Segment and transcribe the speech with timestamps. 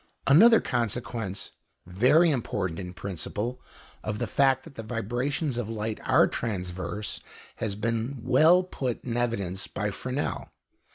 [0.25, 1.51] Another consequence,
[1.85, 3.61] very important in principle,
[4.03, 7.19] of the fact that vibrations of light are transverse,
[7.57, 10.49] has been well put in evidence by Fresnel.